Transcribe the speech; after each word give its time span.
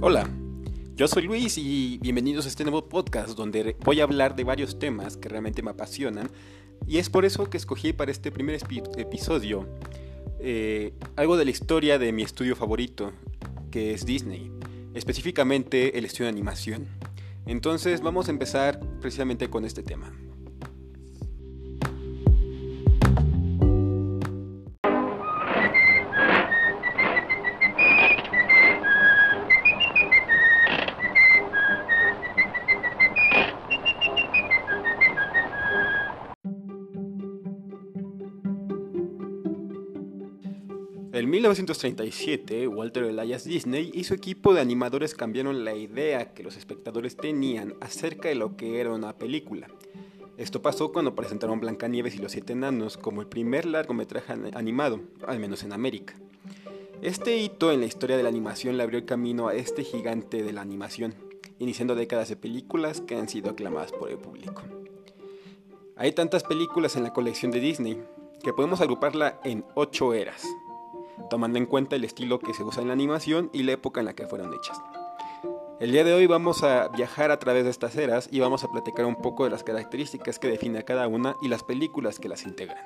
Hola, 0.00 0.30
yo 0.94 1.08
soy 1.08 1.24
Luis 1.24 1.58
y 1.58 1.98
bienvenidos 2.00 2.44
a 2.44 2.48
este 2.48 2.62
nuevo 2.62 2.88
podcast 2.88 3.30
donde 3.30 3.74
voy 3.84 3.98
a 3.98 4.04
hablar 4.04 4.36
de 4.36 4.44
varios 4.44 4.78
temas 4.78 5.16
que 5.16 5.28
realmente 5.28 5.60
me 5.60 5.72
apasionan 5.72 6.30
y 6.86 6.98
es 6.98 7.10
por 7.10 7.24
eso 7.24 7.50
que 7.50 7.56
escogí 7.56 7.92
para 7.92 8.12
este 8.12 8.30
primer 8.30 8.60
episodio 8.96 9.66
eh, 10.38 10.94
algo 11.16 11.36
de 11.36 11.46
la 11.46 11.50
historia 11.50 11.98
de 11.98 12.12
mi 12.12 12.22
estudio 12.22 12.54
favorito, 12.54 13.12
que 13.72 13.92
es 13.92 14.06
Disney, 14.06 14.52
específicamente 14.94 15.98
el 15.98 16.04
estudio 16.04 16.26
de 16.26 16.30
animación. 16.30 16.86
Entonces 17.46 18.00
vamos 18.00 18.28
a 18.28 18.30
empezar 18.30 18.78
precisamente 19.00 19.50
con 19.50 19.64
este 19.64 19.82
tema. 19.82 20.12
1937, 41.38 42.66
Walter 42.66 43.04
Elias 43.04 43.44
Disney 43.44 43.92
y 43.94 44.02
su 44.02 44.12
equipo 44.12 44.52
de 44.54 44.60
animadores 44.60 45.14
cambiaron 45.14 45.64
la 45.64 45.72
idea 45.72 46.34
que 46.34 46.42
los 46.42 46.56
espectadores 46.56 47.16
tenían 47.16 47.74
acerca 47.80 48.28
de 48.28 48.34
lo 48.34 48.56
que 48.56 48.80
era 48.80 48.90
una 48.92 49.12
película. 49.12 49.68
Esto 50.36 50.62
pasó 50.62 50.90
cuando 50.90 51.14
presentaron 51.14 51.60
Blancanieves 51.60 52.16
y 52.16 52.18
los 52.18 52.32
Siete 52.32 52.54
Enanos 52.54 52.96
como 52.96 53.20
el 53.20 53.28
primer 53.28 53.66
largometraje 53.66 54.32
animado, 54.52 54.98
al 55.28 55.38
menos 55.38 55.62
en 55.62 55.72
América. 55.72 56.16
Este 57.02 57.36
hito 57.36 57.70
en 57.70 57.78
la 57.78 57.86
historia 57.86 58.16
de 58.16 58.24
la 58.24 58.30
animación 58.30 58.76
le 58.76 58.82
abrió 58.82 58.98
el 58.98 59.04
camino 59.04 59.46
a 59.46 59.54
este 59.54 59.84
gigante 59.84 60.42
de 60.42 60.52
la 60.52 60.62
animación, 60.62 61.14
iniciando 61.60 61.94
décadas 61.94 62.30
de 62.30 62.36
películas 62.36 63.00
que 63.00 63.14
han 63.14 63.28
sido 63.28 63.50
aclamadas 63.50 63.92
por 63.92 64.10
el 64.10 64.18
público. 64.18 64.64
Hay 65.94 66.10
tantas 66.10 66.42
películas 66.42 66.96
en 66.96 67.04
la 67.04 67.12
colección 67.12 67.52
de 67.52 67.60
Disney 67.60 68.02
que 68.42 68.52
podemos 68.52 68.80
agruparla 68.80 69.38
en 69.44 69.64
ocho 69.76 70.14
eras 70.14 70.44
tomando 71.30 71.58
en 71.58 71.66
cuenta 71.66 71.96
el 71.96 72.04
estilo 72.04 72.38
que 72.38 72.54
se 72.54 72.62
usa 72.62 72.82
en 72.82 72.88
la 72.88 72.94
animación 72.94 73.50
y 73.52 73.62
la 73.62 73.72
época 73.72 74.00
en 74.00 74.06
la 74.06 74.14
que 74.14 74.26
fueron 74.26 74.52
hechas. 74.54 74.80
El 75.80 75.92
día 75.92 76.02
de 76.02 76.12
hoy 76.12 76.26
vamos 76.26 76.64
a 76.64 76.88
viajar 76.88 77.30
a 77.30 77.38
través 77.38 77.62
de 77.64 77.70
estas 77.70 77.94
eras 77.94 78.28
y 78.32 78.40
vamos 78.40 78.64
a 78.64 78.68
platicar 78.68 79.06
un 79.06 79.14
poco 79.14 79.44
de 79.44 79.50
las 79.50 79.62
características 79.62 80.38
que 80.38 80.48
define 80.48 80.80
a 80.80 80.84
cada 80.84 81.06
una 81.06 81.36
y 81.40 81.48
las 81.48 81.62
películas 81.62 82.18
que 82.18 82.28
las 82.28 82.44
integran. 82.44 82.84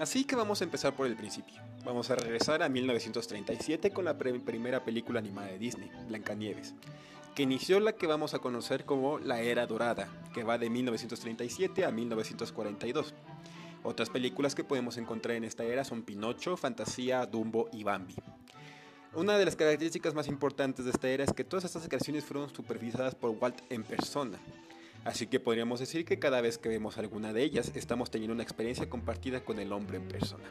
Así 0.00 0.24
que 0.24 0.34
vamos 0.34 0.60
a 0.60 0.64
empezar 0.64 0.94
por 0.94 1.06
el 1.06 1.16
principio. 1.16 1.62
Vamos 1.84 2.10
a 2.10 2.16
regresar 2.16 2.62
a 2.62 2.68
1937 2.68 3.92
con 3.92 4.04
la 4.04 4.18
primera 4.18 4.84
película 4.84 5.20
animada 5.20 5.48
de 5.48 5.58
Disney, 5.58 5.90
Blancanieves, 6.08 6.74
que 7.34 7.44
inició 7.44 7.78
la 7.78 7.92
que 7.92 8.06
vamos 8.06 8.34
a 8.34 8.40
conocer 8.40 8.84
como 8.84 9.18
la 9.18 9.40
Era 9.42 9.66
Dorada, 9.66 10.08
que 10.34 10.42
va 10.42 10.58
de 10.58 10.70
1937 10.70 11.84
a 11.84 11.90
1942. 11.90 13.14
Otras 13.84 14.08
películas 14.08 14.54
que 14.54 14.64
podemos 14.64 14.96
encontrar 14.96 15.36
en 15.36 15.44
esta 15.44 15.62
era 15.62 15.84
son 15.84 16.02
Pinocho, 16.02 16.56
Fantasía, 16.56 17.26
Dumbo 17.26 17.68
y 17.70 17.84
Bambi. 17.84 18.14
Una 19.12 19.36
de 19.36 19.44
las 19.44 19.56
características 19.56 20.14
más 20.14 20.26
importantes 20.26 20.86
de 20.86 20.90
esta 20.90 21.08
era 21.08 21.22
es 21.22 21.34
que 21.34 21.44
todas 21.44 21.66
estas 21.66 21.86
creaciones 21.86 22.24
fueron 22.24 22.52
supervisadas 22.52 23.14
por 23.14 23.30
Walt 23.30 23.60
en 23.68 23.84
persona. 23.84 24.38
Así 25.04 25.26
que 25.26 25.38
podríamos 25.38 25.80
decir 25.80 26.06
que 26.06 26.18
cada 26.18 26.40
vez 26.40 26.56
que 26.56 26.70
vemos 26.70 26.96
alguna 26.96 27.34
de 27.34 27.42
ellas 27.42 27.72
estamos 27.74 28.10
teniendo 28.10 28.32
una 28.32 28.42
experiencia 28.42 28.88
compartida 28.88 29.44
con 29.44 29.58
el 29.58 29.70
hombre 29.70 29.98
en 29.98 30.08
persona. 30.08 30.44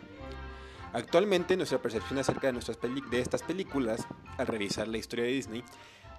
Actualmente 0.93 1.57
nuestra 1.57 1.81
percepción 1.81 2.19
acerca 2.19 2.47
de, 2.47 2.53
nuestras 2.53 2.77
de 2.79 3.19
estas 3.19 3.41
películas, 3.41 4.05
al 4.37 4.45
revisar 4.45 4.87
la 4.87 4.99
historia 4.99 5.25
de 5.25 5.31
Disney, 5.31 5.63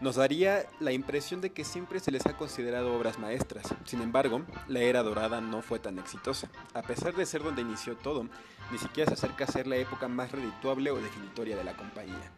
nos 0.01 0.17
daría 0.17 0.67
la 0.81 0.93
impresión 0.93 1.41
de 1.41 1.51
que 1.51 1.65
siempre 1.65 2.01
se 2.01 2.11
les 2.11 2.27
ha 2.27 2.37
considerado 2.37 2.95
obras 2.95 3.19
maestras. 3.19 3.75
Sin 3.85 4.03
embargo, 4.03 4.43
la 4.69 4.81
era 4.81 5.03
dorada 5.03 5.41
no 5.41 5.63
fue 5.63 5.79
tan 5.79 5.99
exitosa. 5.99 6.51
A 6.75 6.83
pesar 6.83 7.15
de 7.15 7.27
ser 7.27 7.43
donde 7.43 7.63
inició 7.63 7.97
todo, 7.97 8.29
ni 8.71 8.79
siquiera 8.79 9.09
se 9.09 9.15
acerca 9.15 9.45
a 9.45 9.53
ser 9.53 9.67
la 9.67 9.77
época 9.77 10.09
más 10.09 10.33
redituable 10.33 10.91
o 10.91 11.01
definitoria 11.01 11.57
de 11.57 11.65
la 11.65 11.77
compañía. 11.77 12.33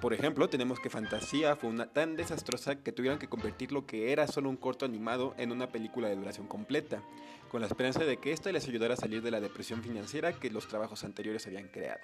Por 0.00 0.14
ejemplo, 0.14 0.48
tenemos 0.48 0.78
que 0.78 0.90
Fantasía 0.90 1.56
fue 1.56 1.70
una 1.70 1.86
tan 1.86 2.14
desastrosa 2.14 2.76
que 2.76 2.92
tuvieron 2.92 3.18
que 3.18 3.28
convertir 3.28 3.72
lo 3.72 3.84
que 3.84 4.12
era 4.12 4.28
solo 4.28 4.48
un 4.48 4.56
corto 4.56 4.84
animado 4.84 5.34
en 5.38 5.50
una 5.50 5.72
película 5.72 6.08
de 6.08 6.14
duración 6.14 6.46
completa, 6.46 7.02
con 7.50 7.62
la 7.62 7.66
esperanza 7.66 8.04
de 8.04 8.18
que 8.18 8.32
ésta 8.32 8.52
les 8.52 8.68
ayudara 8.68 8.94
a 8.94 8.98
salir 8.98 9.22
de 9.22 9.32
la 9.32 9.40
depresión 9.40 9.82
financiera 9.82 10.34
que 10.34 10.50
los 10.50 10.68
trabajos 10.68 11.02
anteriores 11.02 11.46
habían 11.48 11.66
creado. 11.66 12.00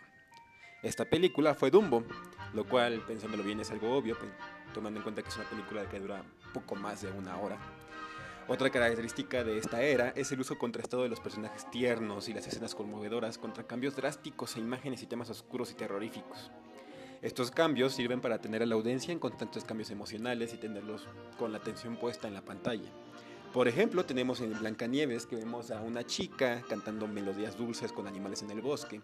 Esta 0.84 1.06
película 1.06 1.54
fue 1.54 1.70
Dumbo, 1.70 2.04
lo 2.52 2.68
cual, 2.68 3.00
pensándolo 3.06 3.42
bien, 3.42 3.58
es 3.58 3.70
algo 3.70 3.96
obvio, 3.96 4.18
tomando 4.74 5.00
en 5.00 5.02
cuenta 5.02 5.22
que 5.22 5.30
es 5.30 5.36
una 5.36 5.48
película 5.48 5.88
que 5.88 5.98
dura 5.98 6.22
poco 6.52 6.74
más 6.76 7.00
de 7.00 7.10
una 7.10 7.38
hora. 7.38 7.56
Otra 8.48 8.68
característica 8.68 9.42
de 9.44 9.56
esta 9.56 9.80
era 9.80 10.10
es 10.10 10.30
el 10.30 10.40
uso 10.40 10.58
contrastado 10.58 11.02
de 11.02 11.08
los 11.08 11.20
personajes 11.20 11.70
tiernos 11.70 12.28
y 12.28 12.34
las 12.34 12.46
escenas 12.46 12.74
conmovedoras 12.74 13.38
contra 13.38 13.66
cambios 13.66 13.96
drásticos 13.96 14.56
e 14.56 14.60
imágenes 14.60 15.02
y 15.02 15.06
temas 15.06 15.30
oscuros 15.30 15.70
y 15.70 15.74
terroríficos. 15.74 16.50
Estos 17.22 17.50
cambios 17.50 17.94
sirven 17.94 18.20
para 18.20 18.42
tener 18.42 18.62
a 18.62 18.66
la 18.66 18.74
audiencia 18.74 19.10
en 19.10 19.20
constantes 19.20 19.64
cambios 19.64 19.90
emocionales 19.90 20.52
y 20.52 20.58
tenerlos 20.58 21.08
con 21.38 21.50
la 21.50 21.58
atención 21.58 21.96
puesta 21.96 22.28
en 22.28 22.34
la 22.34 22.44
pantalla. 22.44 22.92
Por 23.54 23.68
ejemplo, 23.68 24.04
tenemos 24.04 24.40
en 24.40 24.58
Blancanieves 24.58 25.26
que 25.26 25.36
vemos 25.36 25.70
a 25.70 25.80
una 25.80 26.04
chica 26.04 26.64
cantando 26.68 27.06
melodías 27.06 27.56
dulces 27.56 27.92
con 27.92 28.08
animales 28.08 28.42
en 28.42 28.50
el 28.50 28.60
bosque, 28.60 29.00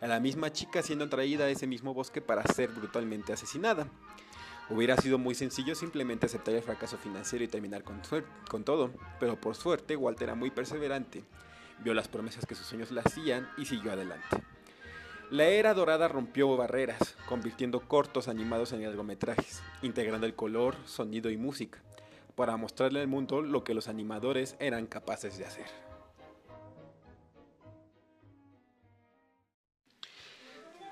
a 0.00 0.06
la 0.06 0.18
misma 0.20 0.50
chica 0.50 0.82
siendo 0.82 1.04
atraída 1.04 1.44
a 1.44 1.50
ese 1.50 1.66
mismo 1.66 1.92
bosque 1.92 2.22
para 2.22 2.42
ser 2.44 2.70
brutalmente 2.70 3.34
asesinada. 3.34 3.88
Hubiera 4.70 4.96
sido 4.96 5.18
muy 5.18 5.34
sencillo 5.34 5.74
simplemente 5.74 6.24
aceptar 6.24 6.54
el 6.54 6.62
fracaso 6.62 6.96
financiero 6.96 7.44
y 7.44 7.48
terminar 7.48 7.84
con, 7.84 8.00
con 8.48 8.64
todo, 8.64 8.90
pero 9.18 9.38
por 9.38 9.54
suerte 9.54 9.96
Walter 9.96 10.28
era 10.28 10.34
muy 10.34 10.50
perseverante, 10.50 11.22
vio 11.84 11.92
las 11.92 12.08
promesas 12.08 12.46
que 12.46 12.54
sus 12.54 12.68
sueños 12.68 12.90
le 12.90 13.00
hacían 13.00 13.50
y 13.58 13.66
siguió 13.66 13.92
adelante. 13.92 14.42
La 15.30 15.44
era 15.44 15.74
dorada 15.74 16.08
rompió 16.08 16.56
barreras, 16.56 17.16
convirtiendo 17.28 17.80
cortos 17.80 18.28
animados 18.28 18.72
en 18.72 18.82
largometrajes, 18.82 19.62
integrando 19.82 20.26
el 20.26 20.34
color, 20.34 20.74
sonido 20.86 21.28
y 21.28 21.36
música 21.36 21.82
para 22.40 22.56
mostrarle 22.56 23.02
al 23.02 23.06
mundo 23.06 23.42
lo 23.42 23.62
que 23.64 23.74
los 23.74 23.86
animadores 23.86 24.56
eran 24.60 24.86
capaces 24.86 25.36
de 25.36 25.44
hacer. 25.44 25.66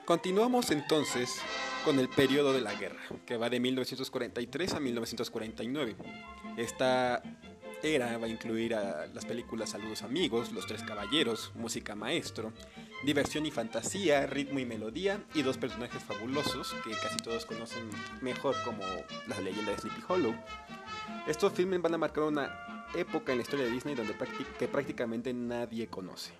Continuamos 0.04 0.70
entonces 0.70 1.40
con 1.86 1.98
el 2.00 2.10
periodo 2.10 2.52
de 2.52 2.60
la 2.60 2.74
guerra, 2.74 3.00
que 3.24 3.38
va 3.38 3.48
de 3.48 3.60
1943 3.60 4.74
a 4.74 4.80
1949. 4.80 5.96
Esta 6.58 7.22
era 7.82 8.18
va 8.18 8.26
a 8.26 8.28
incluir 8.28 8.74
a 8.74 9.06
las 9.06 9.24
películas 9.24 9.70
Saludos 9.70 10.02
Amigos, 10.02 10.52
Los 10.52 10.66
Tres 10.66 10.82
Caballeros, 10.82 11.52
Música 11.54 11.94
Maestro, 11.94 12.52
Diversión 13.04 13.46
y 13.46 13.50
Fantasía, 13.50 14.26
Ritmo 14.26 14.58
y 14.58 14.66
Melodía 14.66 15.24
y 15.32 15.40
dos 15.40 15.56
personajes 15.56 16.02
fabulosos 16.02 16.74
que 16.84 16.90
casi 16.90 17.16
todos 17.18 17.46
conocen 17.46 17.88
mejor 18.20 18.54
como 18.66 18.82
la 19.28 19.40
leyenda 19.40 19.72
de 19.72 19.78
Sleepy 19.78 20.02
Hollow, 20.08 20.34
estos 21.26 21.52
filmes 21.52 21.82
van 21.82 21.94
a 21.94 21.98
marcar 21.98 22.24
una 22.24 22.86
época 22.94 23.32
en 23.32 23.38
la 23.38 23.42
historia 23.42 23.66
de 23.66 23.70
Disney 23.70 23.94
donde 23.94 24.14
que 24.58 24.68
prácticamente 24.68 25.32
nadie 25.32 25.88
conoce. 25.88 26.32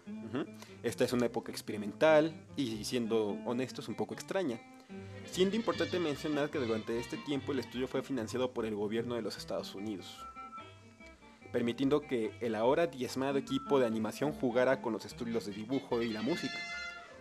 Esta 0.83 1.05
es 1.05 1.12
una 1.12 1.27
época 1.27 1.53
experimental 1.53 2.34
y 2.56 2.84
siendo 2.84 3.37
honestos 3.45 3.89
un 3.89 3.95
poco 3.95 4.15
extraña. 4.15 4.61
Siendo 5.31 5.56
importante 5.56 5.99
mencionar 5.99 6.51
que 6.51 6.59
durante 6.59 6.99
este 6.99 7.19
tiempo 7.19 7.53
el 7.53 7.59
estudio 7.59 7.87
fue 7.87 8.03
financiado 8.03 8.53
por 8.53 8.65
el 8.65 8.75
gobierno 8.75 9.15
de 9.15 9.23
los 9.23 9.37
Estados 9.37 9.75
Unidos, 9.75 10.25
permitiendo 11.53 12.00
que 12.00 12.33
el 12.41 12.55
ahora 12.55 12.87
diezmado 12.87 13.37
equipo 13.37 13.79
de 13.79 13.87
animación 13.87 14.33
jugara 14.33 14.81
con 14.81 14.94
los 14.94 15.05
estudios 15.05 15.44
de 15.44 15.53
dibujo 15.53 16.03
y 16.03 16.09
la 16.09 16.23
música. 16.23 16.56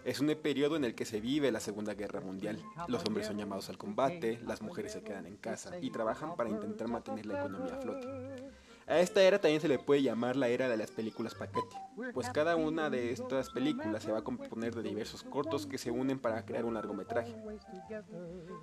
Es 0.07 0.21
un 0.21 0.33
periodo 0.41 0.77
en 0.77 0.85
el 0.85 0.95
que 0.95 1.03
se 1.03 1.19
vive 1.19 1.51
la 1.51 1.59
Segunda 1.59 1.93
Guerra 1.93 2.21
Mundial. 2.21 2.63
Los 2.87 3.03
hombres 3.05 3.27
son 3.27 3.37
llamados 3.37 3.67
al 3.67 3.77
combate, 3.77 4.39
las 4.47 4.61
mujeres 4.61 4.93
se 4.93 5.03
quedan 5.03 5.25
en 5.25 5.35
casa 5.35 5.77
y 5.81 5.91
trabajan 5.91 6.37
para 6.37 6.49
intentar 6.49 6.87
mantener 6.87 7.25
la 7.25 7.39
economía 7.41 7.75
a 7.75 7.81
flote. 7.81 8.07
A 8.87 8.99
esta 8.99 9.21
era 9.21 9.41
también 9.41 9.59
se 9.59 9.67
le 9.67 9.79
puede 9.79 10.01
llamar 10.01 10.37
la 10.37 10.47
era 10.47 10.69
de 10.69 10.77
las 10.77 10.91
películas 10.91 11.35
paquete, 11.35 11.75
pues 12.13 12.29
cada 12.29 12.55
una 12.55 12.89
de 12.89 13.11
estas 13.11 13.49
películas 13.49 14.01
se 14.01 14.13
va 14.13 14.19
a 14.19 14.23
componer 14.23 14.73
de 14.73 14.81
diversos 14.81 15.23
cortos 15.23 15.67
que 15.67 15.77
se 15.77 15.91
unen 15.91 16.19
para 16.19 16.45
crear 16.45 16.63
un 16.63 16.75
largometraje. 16.75 17.35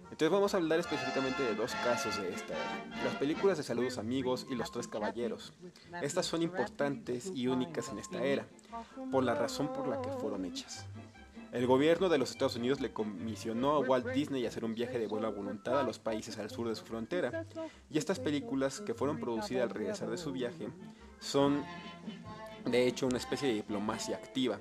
Entonces 0.04 0.30
vamos 0.30 0.54
a 0.54 0.56
hablar 0.56 0.78
específicamente 0.78 1.42
de 1.42 1.54
dos 1.54 1.74
casos 1.84 2.18
de 2.22 2.32
esta 2.32 2.54
era, 2.54 3.04
las 3.04 3.16
películas 3.16 3.58
de 3.58 3.64
Saludos 3.64 3.98
Amigos 3.98 4.46
y 4.48 4.54
Los 4.54 4.72
Tres 4.72 4.88
Caballeros. 4.88 5.52
Estas 6.00 6.24
son 6.24 6.40
importantes 6.40 7.30
y 7.34 7.48
únicas 7.48 7.90
en 7.90 7.98
esta 7.98 8.24
era, 8.24 8.46
por 9.12 9.24
la 9.24 9.34
razón 9.34 9.74
por 9.74 9.86
la 9.88 10.00
que 10.00 10.08
fueron 10.08 10.46
hechas. 10.46 10.86
El 11.54 11.68
gobierno 11.68 12.08
de 12.08 12.18
los 12.18 12.32
Estados 12.32 12.56
Unidos 12.56 12.80
le 12.80 12.92
comisionó 12.92 13.70
a 13.76 13.78
Walt 13.78 14.08
Disney 14.08 14.44
a 14.44 14.48
hacer 14.48 14.64
un 14.64 14.74
viaje 14.74 14.98
de 14.98 15.06
vuelo 15.06 15.28
a 15.28 15.30
voluntad 15.30 15.78
a 15.78 15.84
los 15.84 16.00
países 16.00 16.36
al 16.38 16.50
sur 16.50 16.68
de 16.68 16.74
su 16.74 16.84
frontera, 16.84 17.46
y 17.88 17.96
estas 17.96 18.18
películas 18.18 18.80
que 18.80 18.92
fueron 18.92 19.20
producidas 19.20 19.62
al 19.62 19.70
regresar 19.70 20.10
de 20.10 20.16
su 20.16 20.32
viaje 20.32 20.66
son 21.20 21.64
de 22.64 22.88
hecho 22.88 23.06
una 23.06 23.18
especie 23.18 23.46
de 23.46 23.54
diplomacia 23.54 24.16
activa. 24.16 24.58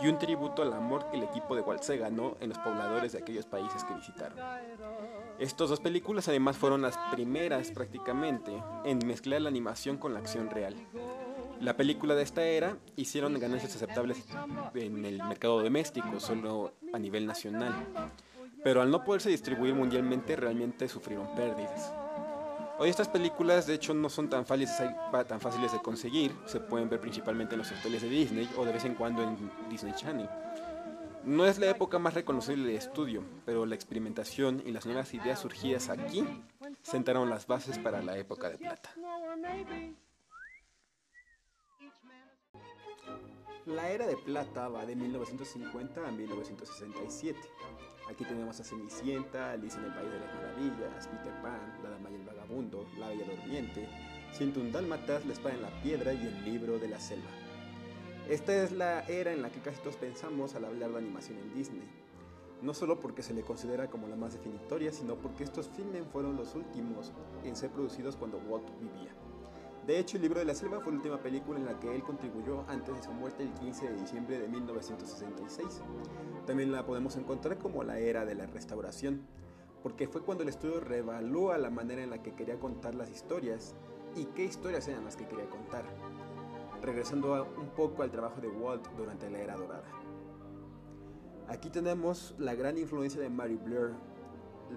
y 0.00 0.06
un 0.06 0.18
tributo 0.18 0.62
al 0.62 0.72
amor 0.72 1.10
que 1.10 1.16
el 1.16 1.24
equipo 1.24 1.56
de 1.56 1.62
Walt 1.62 1.82
se 1.82 1.96
ganó 1.96 2.36
en 2.40 2.50
los 2.50 2.58
pobladores 2.58 3.12
de 3.12 3.18
aquellos 3.18 3.46
países 3.46 3.82
que 3.82 3.94
visitaron. 3.94 4.38
Estas 5.40 5.70
dos 5.70 5.80
películas 5.80 6.28
además 6.28 6.56
fueron 6.56 6.82
las 6.82 6.96
primeras 7.10 7.72
prácticamente 7.72 8.52
en 8.84 8.98
mezclar 9.06 9.42
la 9.42 9.48
animación 9.48 9.98
con 9.98 10.14
la 10.14 10.20
acción 10.20 10.50
real. 10.50 10.76
La 11.60 11.76
película 11.76 12.14
de 12.14 12.22
esta 12.22 12.44
era 12.44 12.76
hicieron 12.96 13.38
ganancias 13.38 13.74
aceptables 13.74 14.24
en 14.74 15.04
el 15.04 15.18
mercado 15.24 15.62
doméstico, 15.62 16.20
solo 16.20 16.72
a 16.92 16.98
nivel 16.98 17.26
nacional, 17.26 17.74
pero 18.62 18.80
al 18.80 18.90
no 18.90 19.04
poderse 19.04 19.28
distribuir 19.28 19.74
mundialmente 19.74 20.36
realmente 20.36 20.88
sufrieron 20.88 21.34
pérdidas. 21.34 21.92
Hoy 22.78 22.90
estas 22.90 23.08
películas 23.08 23.66
de 23.66 23.74
hecho 23.74 23.92
no 23.92 24.08
son 24.08 24.30
tan 24.30 24.46
fáciles, 24.46 24.70
tan 25.26 25.40
fáciles 25.40 25.72
de 25.72 25.80
conseguir, 25.80 26.32
se 26.46 26.60
pueden 26.60 26.88
ver 26.88 27.00
principalmente 27.00 27.56
en 27.56 27.58
los 27.58 27.72
hoteles 27.72 28.02
de 28.02 28.08
Disney 28.08 28.48
o 28.56 28.64
de 28.64 28.72
vez 28.72 28.84
en 28.84 28.94
cuando 28.94 29.22
en 29.24 29.50
Disney 29.68 29.92
Channel. 29.94 30.28
No 31.24 31.44
es 31.44 31.58
la 31.58 31.68
época 31.68 31.98
más 31.98 32.14
reconocible 32.14 32.68
del 32.68 32.76
estudio, 32.76 33.24
pero 33.44 33.66
la 33.66 33.74
experimentación 33.74 34.62
y 34.64 34.70
las 34.70 34.86
nuevas 34.86 35.12
ideas 35.12 35.40
surgidas 35.40 35.88
aquí 35.88 36.24
sentaron 36.82 37.28
las 37.28 37.48
bases 37.48 37.78
para 37.78 38.00
la 38.00 38.16
época 38.16 38.48
de 38.48 38.58
plata. 38.58 38.90
La 43.68 43.90
era 43.90 44.06
de 44.06 44.16
plata 44.16 44.66
va 44.68 44.86
de 44.86 44.96
1950 44.96 46.08
a 46.08 46.10
1967. 46.10 47.38
Aquí 48.08 48.24
tenemos 48.24 48.58
a 48.58 48.64
Cenicienta, 48.64 49.52
Alicia 49.52 49.78
en 49.78 49.84
el 49.84 49.92
País 49.92 50.10
de 50.10 50.20
las 50.20 50.34
Maravillas, 50.34 51.06
Peter 51.06 51.42
Pan, 51.42 51.78
La 51.82 51.90
Dama 51.90 52.10
y 52.10 52.14
el 52.14 52.24
Vagabundo, 52.24 52.86
La 52.98 53.08
Bella 53.08 53.26
Durmiente, 53.26 53.86
un 54.56 54.72
Dálmatas, 54.72 55.26
La 55.26 55.34
Espada 55.34 55.54
en 55.54 55.60
la 55.60 55.82
Piedra 55.82 56.14
y 56.14 56.26
El 56.26 56.44
Libro 56.46 56.78
de 56.78 56.88
la 56.88 56.98
Selva. 56.98 57.28
Esta 58.30 58.56
es 58.56 58.72
la 58.72 59.02
era 59.02 59.34
en 59.34 59.42
la 59.42 59.50
que 59.50 59.60
casi 59.60 59.82
todos 59.82 59.96
pensamos 59.96 60.54
al 60.54 60.64
hablar 60.64 60.90
de 60.92 60.98
animación 60.98 61.36
en 61.36 61.52
Disney. 61.52 61.88
No 62.62 62.72
solo 62.72 62.98
porque 63.00 63.22
se 63.22 63.34
le 63.34 63.42
considera 63.42 63.90
como 63.90 64.08
la 64.08 64.16
más 64.16 64.32
definitoria, 64.32 64.92
sino 64.92 65.16
porque 65.16 65.44
estos 65.44 65.68
filmes 65.68 66.06
fueron 66.10 66.36
los 66.36 66.54
últimos 66.54 67.12
en 67.44 67.54
ser 67.54 67.68
producidos 67.68 68.16
cuando 68.16 68.38
Walt 68.38 68.66
vivía. 68.80 69.14
De 69.88 69.98
hecho, 69.98 70.18
El 70.18 70.22
libro 70.24 70.40
de 70.40 70.44
la 70.44 70.54
selva 70.54 70.80
fue 70.80 70.92
la 70.92 70.98
última 70.98 71.16
película 71.16 71.58
en 71.58 71.64
la 71.64 71.80
que 71.80 71.90
él 71.94 72.02
contribuyó 72.02 72.62
antes 72.68 72.94
de 72.94 73.02
su 73.02 73.10
muerte 73.10 73.42
el 73.42 73.54
15 73.54 73.88
de 73.88 73.96
diciembre 73.96 74.38
de 74.38 74.46
1966. 74.46 75.80
También 76.46 76.72
la 76.72 76.84
podemos 76.84 77.16
encontrar 77.16 77.56
como 77.56 77.82
la 77.82 77.98
era 77.98 78.26
de 78.26 78.34
la 78.34 78.44
restauración, 78.44 79.22
porque 79.82 80.06
fue 80.06 80.20
cuando 80.20 80.42
el 80.42 80.50
estudio 80.50 80.80
reevalúa 80.80 81.56
la 81.56 81.70
manera 81.70 82.02
en 82.02 82.10
la 82.10 82.22
que 82.22 82.34
quería 82.34 82.58
contar 82.58 82.94
las 82.94 83.10
historias 83.10 83.74
y 84.14 84.26
qué 84.26 84.44
historias 84.44 84.86
eran 84.88 85.06
las 85.06 85.16
que 85.16 85.26
quería 85.26 85.48
contar, 85.48 85.86
regresando 86.82 87.50
un 87.56 87.70
poco 87.70 88.02
al 88.02 88.10
trabajo 88.10 88.42
de 88.42 88.48
Walt 88.48 88.86
durante 88.94 89.30
la 89.30 89.38
era 89.38 89.56
dorada. 89.56 89.88
Aquí 91.48 91.70
tenemos 91.70 92.34
la 92.36 92.54
gran 92.54 92.76
influencia 92.76 93.22
de 93.22 93.30
Mary 93.30 93.56
Blair. 93.56 93.94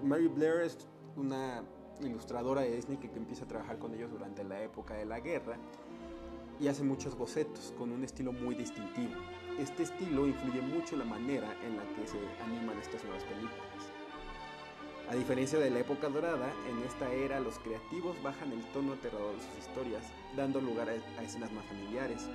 Mary 0.02 0.28
Blair 0.28 0.62
es 0.62 0.88
una 1.16 1.62
ilustradora 2.06 2.62
de 2.62 2.76
Disney 2.76 2.98
que, 2.98 3.06
empieza 3.06 3.44
a 3.44 3.48
trabajar 3.48 3.78
con 3.78 3.94
ellos 3.94 4.10
durante 4.10 4.44
la 4.44 4.62
época 4.62 4.94
de 4.94 5.04
la 5.04 5.20
guerra 5.20 5.56
y 6.60 6.68
hace 6.68 6.82
muchos 6.82 7.16
bocetos 7.16 7.72
con 7.76 7.90
un 7.90 8.04
estilo 8.04 8.32
muy 8.32 8.54
distintivo. 8.54 9.14
Este 9.58 9.82
estilo 9.82 10.26
influye 10.26 10.60
mucho 10.60 10.94
en 10.94 11.00
la 11.00 11.04
manera 11.04 11.56
en 11.64 11.76
la 11.76 11.82
que 11.94 12.06
se 12.06 12.18
animan 12.44 12.78
estas 12.78 13.04
nuevas 13.04 13.24
películas. 13.24 13.92
A 15.10 15.14
diferencia 15.14 15.58
de 15.58 15.70
la 15.70 15.80
época 15.80 16.08
dorada, 16.08 16.52
en 16.70 16.82
esta 16.84 17.12
era 17.12 17.40
los 17.40 17.58
creativos 17.58 18.20
bajan 18.22 18.52
el 18.52 18.62
tono 18.72 18.94
aterrador 18.94 19.34
de 19.36 19.42
sus 19.42 19.58
historias, 19.58 20.04
dando 20.36 20.60
lugar 20.60 20.88
a, 20.88 21.22
escenas 21.22 21.52
más 21.52 21.64
familiares. 21.66 22.28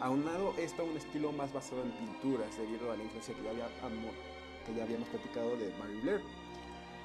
Aunado 0.00 0.52
esto 0.58 0.82
a 0.82 0.84
un 0.84 0.96
estilo 0.96 1.30
más 1.32 1.52
basado 1.52 1.82
en 1.82 1.92
pinturas, 1.92 2.56
debido 2.56 2.90
a 2.90 2.96
la 2.96 3.04
influencia 3.04 3.34
que 3.34 3.42
ya, 3.42 3.52
que 4.66 4.74
ya 4.74 4.82
habíamos 4.82 5.08
platicado 5.08 5.56
de 5.56 5.72
Mary 5.78 6.00
Blair 6.00 6.20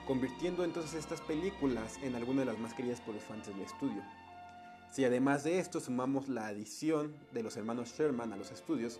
convirtiendo 0.10 0.64
entonces 0.64 0.96
estas 0.96 1.22
películas 1.22 2.00
en 2.02 2.16
algunas 2.16 2.44
de 2.44 2.52
las 2.52 2.60
más 2.60 2.74
queridas 2.74 3.00
por 3.00 3.14
los 3.14 3.24
fans 3.24 3.46
del 3.46 3.62
estudio. 3.62 4.02
Si 4.90 5.06
además 5.06 5.44
de 5.44 5.60
esto 5.60 5.80
sumamos 5.80 6.28
la 6.30 6.48
adición 6.48 7.14
de 7.32 7.44
los 7.44 7.56
hermanos 7.58 7.94
Sherman 7.96 8.34
a 8.34 8.36
los 8.36 8.50
estudios, 8.50 9.00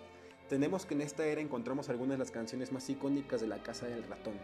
tenemos 0.50 0.86
que 0.86 0.94
en 0.94 1.02
esta 1.02 1.26
era 1.26 1.42
encontramos 1.42 1.90
algunas 1.90 2.12
de 2.12 2.20
las 2.20 2.30
canciones 2.30 2.72
más 2.72 2.88
icónicas 2.92 3.42
de 3.42 3.48
la 3.48 3.64
Casa 3.64 3.88
del 3.88 4.04
Ratón. 4.04 4.36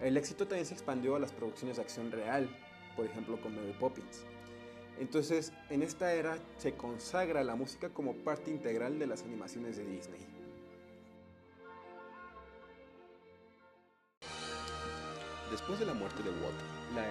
El 0.00 0.16
éxito 0.16 0.46
también 0.46 0.64
se 0.64 0.74
expandió 0.74 1.16
a 1.16 1.18
las 1.18 1.32
producciones 1.32 1.74
de 1.74 1.82
acción 1.82 2.12
real, 2.12 2.48
por 2.94 3.04
ejemplo 3.06 3.40
con 3.40 3.56
Mary 3.56 3.74
Poppins. 3.80 4.22
Entonces, 5.00 5.52
en 5.70 5.82
esta 5.82 6.14
era 6.14 6.38
se 6.56 6.74
consagra 6.74 7.42
la 7.42 7.56
música 7.56 7.88
como 7.88 8.14
parte 8.14 8.52
integral 8.52 9.00
de 9.00 9.08
las 9.08 9.24
animaciones 9.24 9.76
de 9.76 9.86
Disney. 9.86 10.39
Después 15.50 15.82
de 15.82 15.86
la 15.86 15.98
muerte 15.98 16.22
de 16.22 16.30
Walt, 16.30 16.62
la 16.94 17.10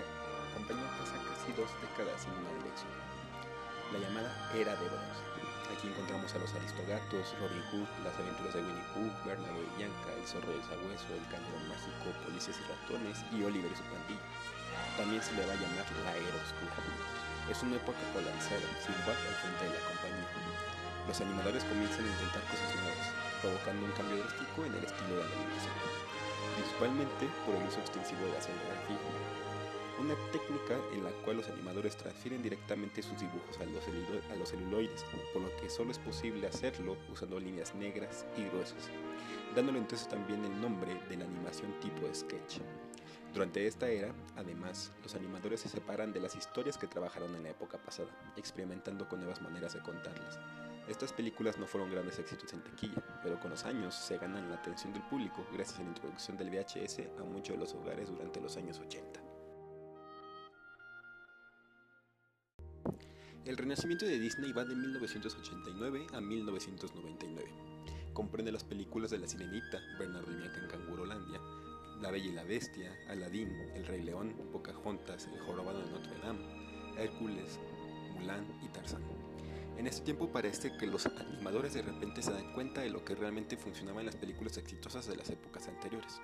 compañía 0.56 0.88
pasa 0.96 1.20
casi 1.28 1.52
dos 1.60 1.68
décadas 1.84 2.24
en 2.24 2.40
una 2.40 2.56
dirección, 2.64 2.88
la 3.92 4.00
llamada 4.00 4.32
Era 4.56 4.80
de 4.80 4.88
Bronce. 4.88 5.28
Aquí 5.68 5.92
encontramos 5.92 6.32
a 6.32 6.40
los 6.40 6.56
Aristogatos, 6.56 7.36
Robin 7.36 7.60
Hood, 7.68 7.92
las 8.08 8.16
aventuras 8.16 8.56
de 8.56 8.64
Winnie 8.64 8.88
Pooh, 8.96 9.12
Bernardo 9.28 9.60
y 9.60 9.68
Bianca, 9.76 10.16
el 10.16 10.24
zorro 10.24 10.56
del 10.56 10.64
sabueso, 10.72 11.12
el 11.20 11.28
cañón 11.28 11.68
mágico, 11.68 12.16
policías 12.24 12.56
y 12.56 12.64
ratones 12.64 13.20
y 13.28 13.44
Oliver 13.44 13.76
y 13.76 13.76
su 13.76 13.84
pandilla. 13.92 14.24
También 14.96 15.20
se 15.20 15.36
le 15.36 15.44
va 15.44 15.52
a 15.52 15.60
llamar 15.60 15.84
la 16.08 16.16
Era 16.16 16.40
Oscura. 16.40 16.80
Es 17.52 17.60
una 17.60 17.76
época 17.76 18.00
polarizada, 18.16 18.72
sin 18.80 18.96
Bart 19.04 19.20
al 19.20 19.36
frente 19.44 19.68
de 19.68 19.76
la 19.76 19.84
compañía. 19.84 20.32
Los 21.12 21.20
animadores 21.20 21.68
comienzan 21.68 22.08
a 22.08 22.12
intentar 22.16 22.44
cosas 22.48 22.72
nuevas, 22.72 23.08
provocando 23.44 23.84
un 23.84 23.94
cambio 24.00 24.24
drástico 24.24 24.64
en 24.64 24.80
el 24.80 24.84
estilo 24.88 25.12
de 25.20 25.28
la 25.28 25.36
animación 25.36 26.09
principalmente 26.60 27.28
por 27.46 27.56
el 27.56 27.68
uso 27.68 27.80
extensivo 27.80 28.26
de 28.26 28.32
la 28.34 28.40
escenografía, 28.40 28.98
una 30.00 30.16
técnica 30.32 30.78
en 30.94 31.04
la 31.04 31.12
cual 31.24 31.38
los 31.38 31.50
animadores 31.50 31.96
transfieren 31.96 32.42
directamente 32.42 33.02
sus 33.02 33.20
dibujos 33.20 33.58
a 33.60 33.66
los, 33.66 33.84
a 34.32 34.36
los 34.36 34.50
celuloides, 34.50 35.06
por 35.34 35.42
lo 35.42 35.56
que 35.58 35.70
solo 35.70 35.92
es 35.92 36.00
posible 36.00 36.48
hacerlo 36.48 36.98
usando 37.12 37.40
líneas 37.40 37.74
negras 37.76 38.26
y 38.38 38.44
gruesas, 38.46 38.90
dándole 39.56 39.80
entonces 39.80 40.08
también 40.08 40.44
el 40.44 40.62
nombre 40.62 41.00
de 41.10 41.18
la 41.18 41.26
animación 41.26 41.74
tipo 41.80 42.14
sketch. 42.14 42.60
Durante 43.34 43.68
esta 43.68 43.88
era, 43.90 44.12
además, 44.36 44.92
los 45.04 45.16
animadores 45.16 45.62
se 45.62 45.70
separan 45.70 46.12
de 46.12 46.20
las 46.20 46.36
historias 46.36 46.78
que 46.78 46.88
trabajaron 46.88 47.36
en 47.36 47.44
la 47.44 47.50
época 47.52 47.78
pasada, 47.78 48.10
experimentando 48.38 49.08
con 49.08 49.20
nuevas 49.20 49.42
maneras 49.42 49.74
de 49.74 49.82
contarlas, 49.82 50.40
estas 50.90 51.14
películas 51.14 51.58
no 51.60 51.68
fueron 51.68 51.92
grandes 51.92 52.18
éxitos 52.18 52.52
en 52.52 52.64
tequilla, 52.64 53.04
pero 53.22 53.40
con 53.40 53.52
los 53.52 53.64
años 53.64 53.94
se 53.94 54.18
ganan 54.18 54.50
la 54.50 54.56
atención 54.56 54.92
del 54.92 55.04
público 55.04 55.46
gracias 55.54 55.80
a 55.80 55.84
la 55.84 55.90
introducción 55.90 56.36
del 56.36 56.50
VHS 56.50 57.02
a 57.19 57.24
muchos 57.24 57.56
de 57.56 57.58
los 57.58 57.74
hogares 57.76 58.10
durante 58.10 58.42
los 58.42 58.58
años 58.58 58.80
80. 58.80 59.22
El 63.46 63.56
renacimiento 63.56 64.06
de 64.06 64.19
Disney 64.19 64.52
va 64.52 64.66
de 64.66 64.76
1989 64.76 66.08
a 66.14 66.22
1999. 66.22 67.50
Comprende 68.14 68.52
las 68.52 68.64
películas 68.64 69.12
de 69.12 69.19
La 69.19 69.28
Sirenita, 69.28 69.80
Bernardo 69.98 70.31
y 70.31 70.38
Bianca 70.38 70.60
en 70.60 70.68
Cangurolandia, 70.69 71.40
La 72.02 72.10
Bella 72.10 72.30
y 72.30 72.34
la 72.34 72.44
Bestia, 72.44 72.92
Aladdin, 73.10 73.50
El 73.76 73.86
Rey 73.86 74.02
León, 74.02 74.36
Pocahontas, 74.52 75.28
El 75.28 75.40
Jorobado 75.42 75.80
de 75.86 75.92
Notre 75.92 76.18
Dame, 76.18 76.42
Hércules, 76.98 77.60
Mulan 78.16 78.46
y 78.64 78.68
Tarzán. 78.69 79.04
En 79.80 79.88
este 79.88 80.02
tiempo 80.04 80.28
parece 80.28 80.76
que 80.76 80.86
los 80.86 81.06
animadores 81.06 81.74
de 81.74 81.81
repente 81.81 82.21
se 82.21 82.33
dan 82.33 82.52
cuenta 82.52 82.81
de 82.81 82.90
lo 82.90 83.06
que 83.06 83.16
realmente 83.16 83.56
funcionaba 83.56 84.02
en 84.02 84.07
las 84.07 84.18
películas 84.18 84.57
exitosas 84.57 85.07
de 85.07 85.16
las 85.16 85.30
épocas 85.30 85.69
anteriores. 85.69 86.19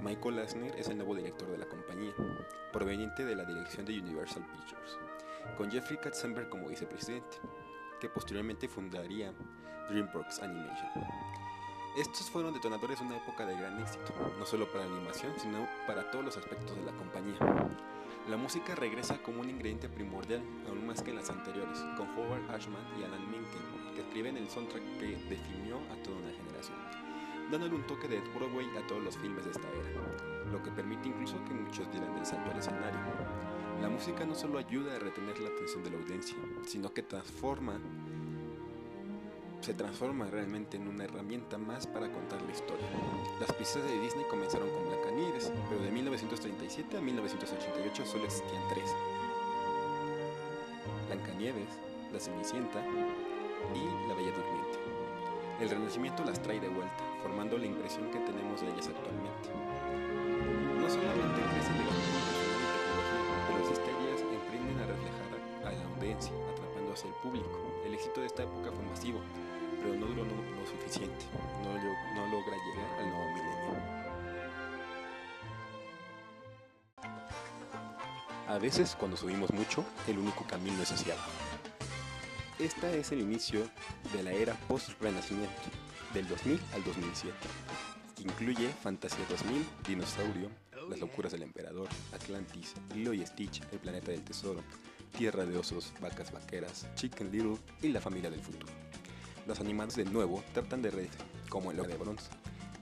Michael 0.00 0.40
Eisner 0.40 0.74
es 0.76 0.88
el 0.88 0.96
nuevo 0.96 1.14
director 1.14 1.48
de 1.48 1.58
la 1.58 1.66
compañía, 1.66 2.12
proveniente 2.72 3.24
de 3.24 3.36
la 3.36 3.44
dirección 3.44 3.86
de 3.86 4.00
Universal 4.00 4.44
Pictures, 4.50 4.98
con 5.56 5.70
Jeffrey 5.70 5.96
Katzenberg 5.96 6.48
como 6.48 6.66
vicepresidente, 6.66 7.36
que 8.00 8.08
posteriormente 8.08 8.66
fundaría 8.66 9.32
DreamWorks 9.88 10.40
Animation. 10.40 10.90
Estos 11.96 12.28
fueron 12.30 12.52
detonadores 12.52 12.98
de 12.98 13.06
una 13.06 13.18
época 13.18 13.46
de 13.46 13.54
gran 13.54 13.80
éxito, 13.80 14.12
no 14.40 14.44
solo 14.44 14.66
para 14.72 14.86
la 14.86 14.96
animación, 14.96 15.32
sino 15.38 15.68
para 15.86 16.10
todos 16.10 16.24
los 16.24 16.36
aspectos 16.36 16.74
de 16.74 16.82
la 16.82 16.92
compañía. 16.96 17.38
La 18.28 18.36
música 18.36 18.76
regresa 18.76 19.20
como 19.20 19.40
un 19.40 19.50
ingrediente 19.50 19.88
primordial, 19.88 20.42
aún 20.68 20.86
más 20.86 21.02
que 21.02 21.10
en 21.10 21.16
las 21.16 21.28
anteriores, 21.28 21.76
con 21.96 22.08
Howard 22.16 22.48
Ashman 22.52 22.84
y 22.98 23.02
Alan 23.02 23.28
Menken, 23.28 23.94
que 23.96 24.00
escriben 24.00 24.36
el 24.36 24.48
soundtrack 24.48 24.82
que 24.98 25.16
definió 25.28 25.78
a 25.90 26.00
toda 26.04 26.18
una 26.18 26.30
generación, 26.30 26.76
dándole 27.50 27.74
un 27.74 27.86
toque 27.88 28.06
de 28.06 28.20
Broadway 28.20 28.66
a 28.76 28.86
todos 28.86 29.02
los 29.02 29.18
filmes 29.18 29.44
de 29.44 29.50
esta 29.50 29.68
era, 29.68 30.52
lo 30.52 30.62
que 30.62 30.70
permite 30.70 31.08
incluso 31.08 31.34
que 31.46 31.52
muchos 31.52 31.90
dieran 31.90 32.16
el 32.16 32.24
salto 32.24 32.52
al 32.52 32.58
escenario. 32.58 33.00
La 33.80 33.88
música 33.88 34.24
no 34.24 34.36
solo 34.36 34.58
ayuda 34.58 34.94
a 34.94 34.98
retener 35.00 35.40
la 35.40 35.48
atención 35.48 35.82
de 35.82 35.90
la 35.90 35.96
audiencia, 35.96 36.36
sino 36.64 36.94
que 36.94 37.02
transforma 37.02 37.80
se 39.62 39.74
transforma 39.74 40.26
realmente 40.26 40.76
en 40.76 40.88
una 40.88 41.04
herramienta 41.04 41.56
más 41.56 41.86
para 41.86 42.10
contar 42.10 42.42
la 42.42 42.50
historia. 42.50 42.86
Las 43.38 43.52
princesas 43.52 43.88
de 43.88 44.00
Disney 44.00 44.24
comenzaron 44.28 44.68
con 44.68 44.91
Blancanieves, 45.22 45.52
pero 45.68 45.80
de 45.82 45.90
1937 45.90 46.96
a 46.96 47.00
1988 47.00 48.06
solo 48.06 48.24
existían 48.24 48.62
tres. 48.68 48.90
Blancanieves, 51.06 51.68
La 52.12 52.18
Cenicienta 52.18 52.82
y 52.82 54.08
La 54.08 54.14
Bella 54.14 54.32
Durmiente. 54.34 54.78
El 55.60 55.70
Renacimiento 55.70 56.24
las 56.24 56.42
trae 56.42 56.58
de 56.58 56.68
vuelta, 56.68 57.04
formando 57.22 57.56
la 57.56 57.66
impresión 57.66 58.10
que 58.10 58.18
tenemos 58.18 58.60
de 58.60 58.66
ellas 58.66 58.88
actualmente. 58.88 59.46
No 60.80 60.90
solamente 60.90 61.38
crecen 61.54 61.78
de 61.78 61.84
tecnología, 61.86 62.42
pero 63.46 63.58
las 63.62 63.70
historias 63.70 64.18
emprenden 64.26 64.78
a 64.82 64.86
reflejar 64.90 65.30
a 65.62 65.70
la 65.70 65.84
audiencia, 65.94 66.34
atrapando 66.50 66.92
hacia 66.94 67.08
el 67.08 67.14
público. 67.22 67.62
El 67.86 67.94
éxito 67.94 68.20
de 68.22 68.26
esta 68.26 68.42
época 68.42 68.72
fue 68.74 68.82
masivo, 68.90 69.20
pero 69.78 69.94
no 69.94 70.06
duró 70.06 70.24
lo 70.26 70.66
suficiente, 70.66 71.26
no, 71.62 71.78
no 71.78 72.22
logra 72.26 72.56
llegar 72.58 72.90
al 72.98 73.06
nuevo 73.06 73.30
milenio. 73.30 74.01
A 78.52 78.58
veces, 78.58 78.94
cuando 79.00 79.16
subimos 79.16 79.50
mucho, 79.50 79.82
el 80.06 80.18
único 80.18 80.44
camino 80.44 80.82
es 80.82 80.92
hacia 80.92 81.14
abajo. 81.14 81.30
Esta 82.58 82.92
es 82.92 83.10
el 83.10 83.22
inicio 83.22 83.66
de 84.12 84.22
la 84.22 84.32
era 84.32 84.52
post-renacimiento, 84.68 85.70
del 86.12 86.28
2000 86.28 86.60
al 86.74 86.84
2007. 86.84 87.34
Incluye 88.18 88.68
Fantasía 88.68 89.24
2000, 89.30 89.66
Dinosaurio, 89.88 90.50
Las 90.90 91.00
locuras 91.00 91.32
del 91.32 91.44
emperador, 91.44 91.88
Atlantis, 92.12 92.74
Lilo 92.94 93.14
y 93.14 93.24
Stitch, 93.24 93.62
El 93.72 93.78
planeta 93.78 94.10
del 94.10 94.22
tesoro, 94.22 94.60
Tierra 95.16 95.46
de 95.46 95.56
osos, 95.56 95.94
Vacas 96.02 96.30
vaqueras, 96.30 96.86
Chicken 96.94 97.32
Little 97.32 97.56
y 97.80 97.88
La 97.88 98.02
familia 98.02 98.28
del 98.28 98.42
futuro. 98.42 98.70
Los 99.46 99.60
animados 99.60 99.96
de 99.96 100.04
nuevo 100.04 100.44
tratan 100.52 100.82
de 100.82 100.90
reír, 100.90 101.10
como 101.48 101.70
el 101.70 101.78
de 101.78 101.96
bronce, 101.96 102.28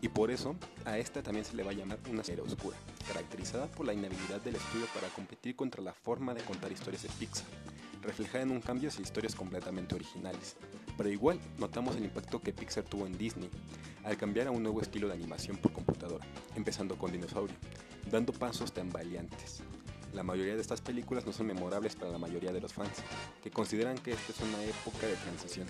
y 0.02 0.08
por 0.08 0.32
eso 0.32 0.56
a 0.84 0.98
esta 0.98 1.22
también 1.22 1.44
se 1.44 1.54
le 1.54 1.62
va 1.62 1.70
a 1.70 1.74
llamar 1.74 2.00
una 2.10 2.22
era 2.22 2.42
oscura, 2.42 2.76
caracterizada 3.12 3.66
por 3.66 3.86
la 3.86 3.92
inhabilidad 3.92 4.40
del 4.40 4.56
estudio 4.56 4.86
para 4.94 5.08
competir 5.08 5.56
contra 5.56 5.82
la 5.82 5.92
forma 5.92 6.34
de 6.34 6.42
contar 6.42 6.70
historias 6.70 7.02
de 7.02 7.08
Pixar 7.10 7.46
reflejada 8.02 8.44
en 8.44 8.50
un 8.50 8.60
cambio 8.60 8.88
hacia 8.88 9.02
historias 9.02 9.34
completamente 9.34 9.94
originales. 9.94 10.56
Pero 10.96 11.08
igual 11.08 11.40
notamos 11.58 11.96
el 11.96 12.04
impacto 12.04 12.40
que 12.40 12.52
Pixar 12.52 12.84
tuvo 12.84 13.06
en 13.06 13.16
Disney 13.16 13.50
al 14.04 14.16
cambiar 14.16 14.46
a 14.46 14.50
un 14.50 14.62
nuevo 14.62 14.80
estilo 14.80 15.08
de 15.08 15.14
animación 15.14 15.56
por 15.56 15.72
computadora, 15.72 16.26
empezando 16.56 16.96
con 16.96 17.12
Dinosaurio, 17.12 17.56
dando 18.10 18.32
pasos 18.32 18.72
tan 18.72 18.90
valiantes. 18.90 19.62
La 20.12 20.22
mayoría 20.22 20.54
de 20.54 20.60
estas 20.60 20.80
películas 20.80 21.24
no 21.24 21.32
son 21.32 21.46
memorables 21.46 21.94
para 21.94 22.10
la 22.10 22.18
mayoría 22.18 22.52
de 22.52 22.60
los 22.60 22.72
fans, 22.72 23.02
que 23.42 23.50
consideran 23.50 23.96
que 23.98 24.12
esta 24.12 24.32
es 24.32 24.40
una 24.40 24.62
época 24.64 25.06
de 25.06 25.14
transición. 25.14 25.68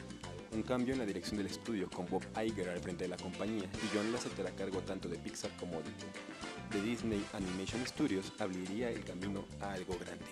Un 0.61 0.67
cambio 0.67 0.93
en 0.93 1.01
la 1.01 1.07
dirección 1.07 1.39
del 1.39 1.47
estudio, 1.47 1.89
con 1.89 2.05
Bob 2.05 2.23
Iger 2.39 2.69
al 2.69 2.81
frente 2.81 3.05
de 3.05 3.09
la 3.09 3.17
compañía 3.17 3.65
y 3.65 3.97
John 3.97 4.13
Lasseter 4.13 4.47
a 4.47 4.51
cargo 4.51 4.81
tanto 4.83 5.09
de 5.09 5.17
Pixar 5.17 5.51
como 5.57 5.81
de, 5.81 5.91
de 6.71 6.83
Disney 6.83 7.25
Animation 7.33 7.87
Studios, 7.87 8.31
abriría 8.39 8.91
el 8.91 9.03
camino 9.03 9.47
a 9.63 9.73
algo 9.73 9.97
grande. 9.99 10.27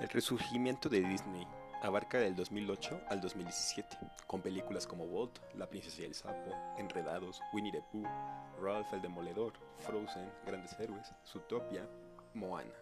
El 0.00 0.08
resurgimiento 0.08 0.88
de 0.88 1.02
Disney 1.02 1.46
abarca 1.82 2.18
del 2.18 2.34
2008 2.34 3.02
al 3.08 3.20
2017, 3.20 3.96
con 4.26 4.42
películas 4.42 4.88
como 4.88 5.04
Walt, 5.04 5.38
La 5.54 5.70
princesa 5.70 6.02
y 6.02 6.06
el 6.06 6.14
sapo, 6.14 6.52
Enredados, 6.78 7.40
Winnie 7.52 7.70
the 7.70 7.84
Pooh, 7.92 8.08
Ralph 8.60 8.92
el 8.92 9.02
demoledor, 9.02 9.52
Frozen, 9.78 10.32
Grandes 10.44 10.76
héroes, 10.80 11.12
Zootopia, 11.24 11.88
Moana. 12.34 12.74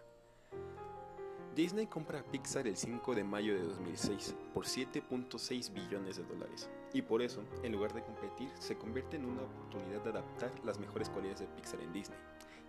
Disney 1.59 1.87
compra 1.87 2.21
a 2.21 2.23
Pixar 2.23 2.67
el 2.67 2.77
5 2.77 3.15
de 3.15 3.25
mayo 3.25 3.53
de 3.53 3.61
2006 3.61 4.33
por 4.53 4.63
7.6 4.63 5.73
billones 5.73 6.15
de 6.15 6.23
dólares. 6.23 6.69
Y 6.93 7.01
por 7.01 7.21
eso, 7.21 7.43
en 7.63 7.73
lugar 7.73 7.93
de 7.93 8.01
competir, 8.01 8.49
se 8.57 8.77
convierte 8.77 9.17
en 9.17 9.25
una 9.25 9.41
oportunidad 9.41 10.01
de 10.01 10.11
adaptar 10.11 10.53
las 10.63 10.79
mejores 10.79 11.09
cualidades 11.09 11.41
de 11.41 11.47
Pixar 11.47 11.81
en 11.81 11.91
Disney, 11.91 12.17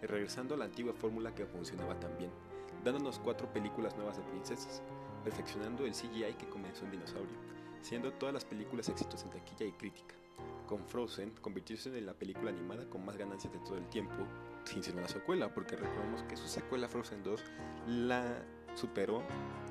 regresando 0.03 0.57
a 0.57 0.59
la 0.59 0.65
antigua 0.65 0.93
fórmula 0.93 1.33
que 1.33 1.47
funcionaba 1.47 2.01
tan 2.01 2.19
bien, 2.19 2.33
dándonos 2.83 3.21
cuatro 3.21 3.47
películas 3.53 3.95
nuevas 3.95 4.17
de 4.17 4.25
princesas, 4.25 4.83
perfeccionando 5.23 5.87
el 5.87 5.93
CGI 5.93 6.35
que 6.37 6.49
comenzó 6.49 6.85
en 6.85 6.91
Dinosaurio, 6.91 7.37
siendo 7.83 8.13
todas 8.15 8.35
las 8.35 8.45
películas 8.45 8.89
éxitos 8.89 9.23
en 9.23 9.31
taquilla 9.31 9.67
y 9.67 9.73
crítica, 9.73 10.17
con 10.67 10.85
Frozen 10.85 11.31
convirtiéndose 11.41 11.97
en 11.97 12.07
la 12.07 12.15
película 12.15 12.51
animada 12.51 12.91
con 12.91 13.05
más 13.05 13.17
ganancias 13.17 13.53
de 13.53 13.61
todo 13.61 13.79
el 13.79 13.89
tiempo, 13.89 14.27
sin 14.65 14.83
ser 14.83 14.97
una 14.97 15.07
secuela, 15.07 15.55
porque 15.55 15.77
recordemos 15.77 16.25
que 16.25 16.37
su 16.37 16.49
secuela 16.49 16.89
Frozen 16.89 17.23
2 17.23 17.45
la 17.87 18.43
superó 18.75 19.23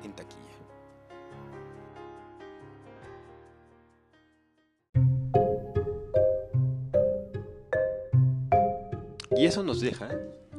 en 0.04 0.12
taquilla. 0.12 0.40
Y 9.36 9.46
eso 9.46 9.62
nos 9.62 9.80
deja 9.80 10.10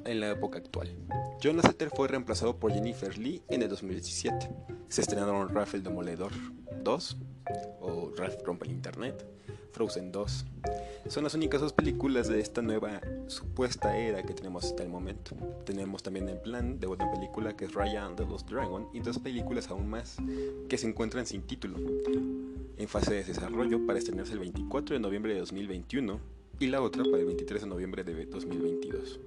en 0.06 0.20
la 0.20 0.32
época 0.32 0.58
actual. 0.58 0.90
John 1.44 1.58
Lasseter 1.58 1.90
fue 1.90 2.08
reemplazado 2.08 2.58
por 2.58 2.74
Jennifer 2.74 3.18
Lee 3.18 3.44
en 3.50 3.62
el 3.62 3.70
2017. 3.70 4.50
Se 4.88 5.02
estrenaron 5.02 5.50
Ralph 5.50 5.76
el 5.76 5.84
Demoledor 5.84 6.32
2 6.84 7.18
o 7.80 8.12
Ralph 8.16 8.42
rompe 8.44 8.66
el 8.66 8.72
Internet, 8.72 9.26
Frozen 9.72 10.12
2. 10.12 10.46
Son 11.12 11.26
las 11.26 11.34
únicas 11.34 11.60
dos 11.60 11.74
películas 11.74 12.30
de 12.30 12.40
esta 12.40 12.62
nueva 12.62 13.02
supuesta 13.28 13.98
era 13.98 14.24
que 14.24 14.34
tenemos 14.34 14.64
hasta 14.64 14.84
el 14.84 14.88
momento. 14.88 15.36
Tenemos 15.66 16.02
también 16.04 16.30
en 16.30 16.42
plan 16.42 16.80
de 16.80 16.88
otra 16.88 17.12
película 17.12 17.54
que 17.54 17.66
es 17.66 17.74
Raya 17.74 18.06
and 18.06 18.16
the 18.16 18.26
Lost 18.26 18.50
Dragon 18.50 18.88
y 18.94 19.02
dos 19.02 19.20
películas 19.20 19.70
aún 19.70 19.90
más 19.90 20.16
que 20.70 20.78
se 20.78 20.88
encuentran 20.88 21.26
sin 21.26 21.42
título, 21.42 21.80
en 22.78 22.88
fase 22.88 23.14
de 23.14 23.24
desarrollo 23.26 23.86
para 23.86 24.00
estrenarse 24.00 24.32
el 24.32 24.40
24 24.40 24.94
de 24.94 25.02
noviembre 25.02 25.34
de 25.34 25.42
2021 25.42 26.18
y 26.62 26.68
la 26.68 26.82
otra 26.82 27.04
para 27.04 27.18
el 27.18 27.26
23 27.26 27.64
de 27.64 27.68
noviembre 27.68 28.06
de 28.06 28.26
2022 28.28 29.20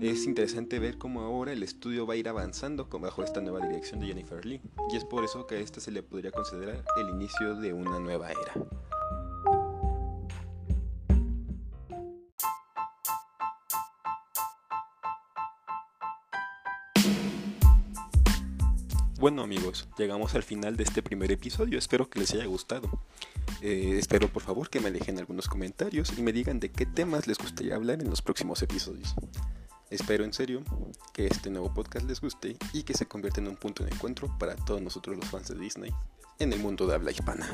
es 0.00 0.26
interesante 0.26 0.78
ver 0.78 0.96
cómo 0.96 1.22
ahora 1.22 1.52
el 1.52 1.62
estudio 1.62 2.06
va 2.06 2.14
a 2.14 2.16
ir 2.16 2.28
avanzando 2.28 2.88
bajo 2.88 3.22
esta 3.24 3.40
nueva 3.40 3.66
dirección 3.66 3.98
de 4.00 4.06
Jennifer 4.06 4.44
Lee, 4.44 4.60
y 4.92 4.96
es 4.96 5.04
por 5.04 5.24
eso 5.24 5.46
que 5.46 5.56
a 5.56 5.58
este 5.58 5.80
se 5.80 5.90
le 5.90 6.02
podría 6.02 6.30
considerar 6.30 6.84
el 7.00 7.08
inicio 7.08 7.56
de 7.56 7.72
una 7.72 7.98
nueva 7.98 8.30
era. 8.30 8.87
Bueno 19.18 19.42
amigos, 19.42 19.88
llegamos 19.98 20.36
al 20.36 20.44
final 20.44 20.76
de 20.76 20.84
este 20.84 21.02
primer 21.02 21.32
episodio, 21.32 21.76
espero 21.76 22.08
que 22.08 22.20
les 22.20 22.32
haya 22.34 22.44
gustado. 22.44 22.88
Eh, 23.62 23.96
espero 23.98 24.28
por 24.28 24.44
favor 24.44 24.70
que 24.70 24.78
me 24.78 24.92
dejen 24.92 25.18
algunos 25.18 25.48
comentarios 25.48 26.16
y 26.16 26.22
me 26.22 26.32
digan 26.32 26.60
de 26.60 26.70
qué 26.70 26.86
temas 26.86 27.26
les 27.26 27.36
gustaría 27.36 27.74
hablar 27.74 28.00
en 28.00 28.10
los 28.10 28.22
próximos 28.22 28.62
episodios. 28.62 29.16
Espero 29.90 30.22
en 30.22 30.32
serio 30.32 30.62
que 31.12 31.26
este 31.26 31.50
nuevo 31.50 31.74
podcast 31.74 32.06
les 32.06 32.20
guste 32.20 32.56
y 32.72 32.84
que 32.84 32.94
se 32.94 33.06
convierta 33.06 33.40
en 33.40 33.48
un 33.48 33.56
punto 33.56 33.82
de 33.82 33.90
encuentro 33.90 34.32
para 34.38 34.54
todos 34.54 34.80
nosotros 34.80 35.16
los 35.16 35.26
fans 35.26 35.48
de 35.48 35.58
Disney 35.58 35.92
en 36.38 36.52
el 36.52 36.60
mundo 36.60 36.86
de 36.86 36.94
habla 36.94 37.10
hispana. 37.10 37.48